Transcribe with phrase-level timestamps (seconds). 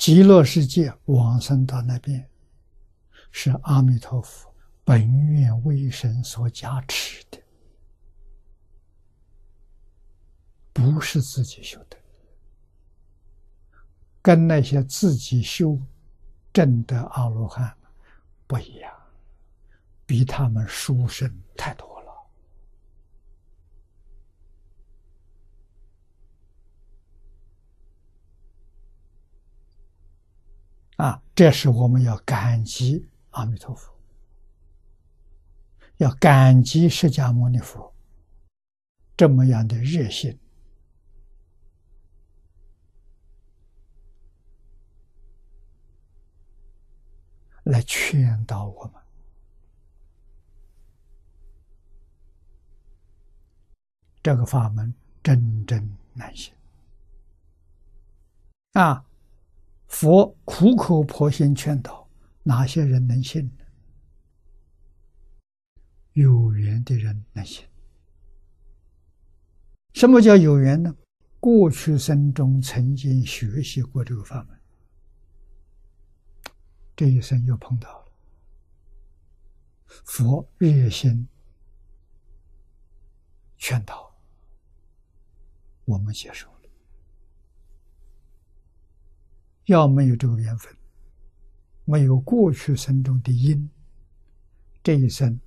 [0.00, 2.26] 极乐世界往生到那边，
[3.30, 4.50] 是阿弥陀佛
[4.82, 7.38] 本愿威神所加持的，
[10.72, 11.98] 不是自己修的，
[14.22, 15.78] 跟那些自己修
[16.50, 17.70] 证的阿罗汉
[18.46, 18.90] 不一样，
[20.06, 21.89] 比他们殊胜太多。
[31.00, 33.90] 啊，这是我们要感激阿弥陀佛，
[35.96, 37.90] 要感激释迦牟尼佛
[39.16, 40.38] 这么样的热心，
[47.62, 48.92] 来劝导我们。
[54.22, 54.92] 这个法门
[55.22, 56.54] 真正难行
[58.72, 59.06] 啊！
[59.90, 62.08] 佛苦口婆心劝导，
[62.44, 63.64] 哪些人能信呢？
[66.12, 67.66] 有缘的人能信。
[69.92, 70.96] 什么叫有缘呢？
[71.40, 74.60] 过去生中曾经学习过这个法门，
[76.94, 78.12] 这一生又碰到了，
[80.04, 81.26] 佛热心
[83.58, 84.16] 劝导，
[85.84, 86.48] 我们接受。
[89.70, 90.76] 要没有这个缘分，
[91.84, 93.70] 没有过去生中的因，
[94.82, 95.38] 这一生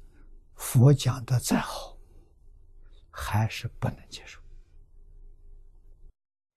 [0.55, 1.97] 佛讲的再好，
[3.11, 4.39] 还是不能接受。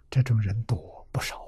[0.09, 1.41] 这种人多不少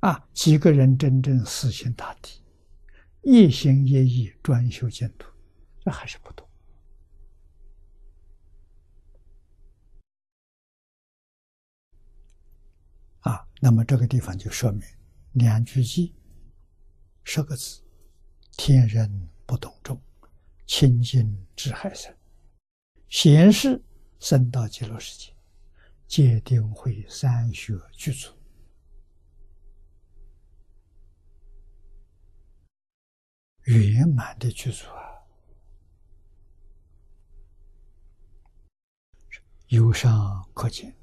[0.00, 0.10] 啊！
[0.10, 2.42] 啊，几个人真正死心塌地，
[3.22, 5.30] 一心一意专修净土，
[5.84, 6.47] 这还是不多。
[13.60, 14.82] 那么这个地方就说明
[15.32, 16.14] 两句记，
[17.24, 17.82] 十个字：
[18.56, 20.00] 天人不动众，
[20.66, 22.14] 清净智海生，
[23.08, 23.82] 贤士
[24.20, 25.32] 生到极乐世界，
[26.06, 28.32] 戒定会三学具足，
[33.64, 35.18] 圆满的具足啊！
[39.66, 40.97] 由上可见。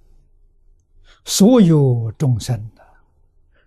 [1.26, 2.88] 所有众生的，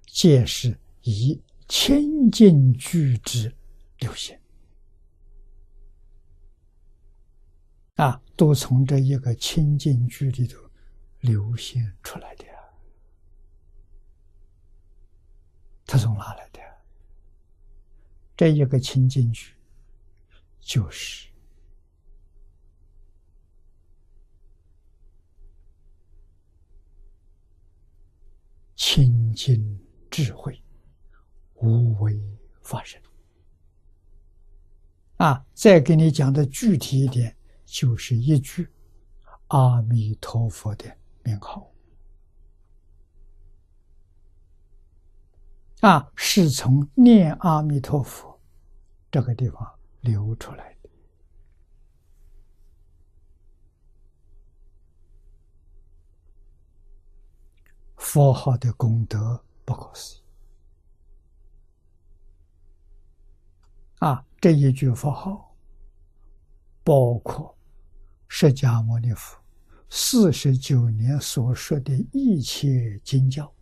[0.06, 3.52] 皆是以清净具之
[3.98, 4.40] 流现
[7.96, 10.58] 啊，都从这一个清净具里头
[11.20, 12.44] 流现出来的。
[15.84, 16.60] 他从哪来的？
[18.36, 19.52] 这一个清净具，
[20.60, 21.26] 就是。
[28.78, 29.76] 清净
[30.08, 30.62] 智慧，
[31.56, 32.16] 无为
[32.62, 33.02] 法身。
[35.16, 38.68] 啊，再给你讲的具体一点，就是一句
[39.48, 41.68] 阿弥陀佛的名号。
[45.80, 48.40] 啊，是从念阿弥陀佛
[49.10, 49.68] 这个地方
[50.02, 50.77] 流出来的。
[58.08, 60.22] 佛号的功德不可思议
[63.98, 64.24] 啊！
[64.40, 65.54] 这一句佛号，
[66.82, 67.54] 包括
[68.26, 69.38] 释迦牟尼佛
[69.90, 73.52] 四十九年所说的一切经教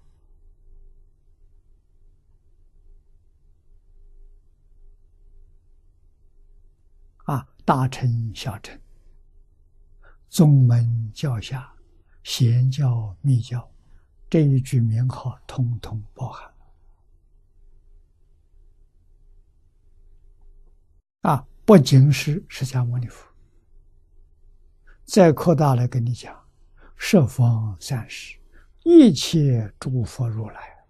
[7.25, 8.81] 啊，大乘小乘、
[10.29, 11.75] 宗门教下、
[12.23, 13.69] 贤教密教。
[14.29, 16.53] 这一句名号，通通包含
[21.23, 21.47] 啊！
[21.65, 23.27] 不仅是释迦牟尼佛，
[25.05, 26.49] 再扩大来跟你讲，
[26.97, 28.39] 十方三世
[28.85, 30.87] 一切诸佛如来，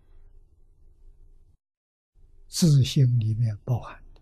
[2.46, 4.20] 自性里面包含的，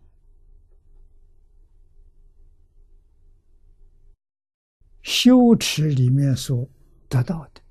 [5.03, 6.69] 修持里面所
[7.09, 7.64] 得到的。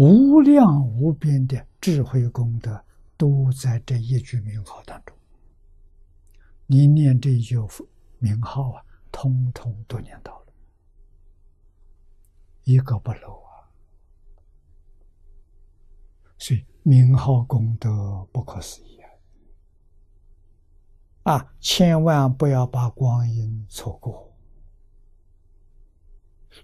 [0.00, 2.82] 无量无边的智慧功德
[3.18, 5.14] 都在这一句名号当中。
[6.66, 7.58] 你念这一句
[8.18, 8.82] 名号啊，
[9.12, 10.46] 通通都念到了，
[12.64, 13.68] 一个不漏啊。
[16.38, 18.98] 所以名号功德不可思议
[21.24, 21.34] 啊！
[21.34, 24.34] 啊，千万不要把光阴错过，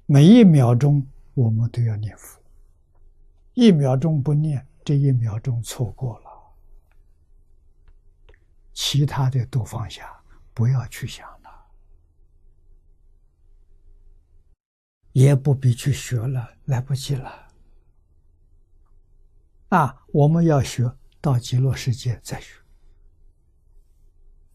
[0.06, 2.40] 每一秒钟我们都要念佛。
[3.56, 6.30] 一秒钟不念，这一秒钟错过了，
[8.74, 10.14] 其他的都放下，
[10.52, 11.66] 不要去想了，
[15.12, 17.48] 也不必去学了，来不及了。
[19.70, 22.60] 啊，我们要学到极乐世界再学。